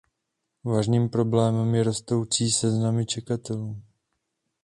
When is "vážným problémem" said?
0.63-1.75